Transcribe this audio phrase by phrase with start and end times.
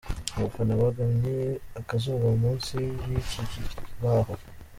[0.35, 1.35] Abafana bugamye
[1.79, 2.75] akazuba munsi
[3.11, 4.33] y’iki kibaho.